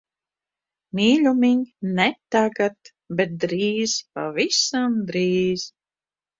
Mīļumiņ, 0.99 1.59
ne 1.99 2.07
tagad. 2.37 2.91
Bet 3.21 3.37
drīz, 3.45 3.97
pavisam 4.19 4.99
drīz. 5.15 5.71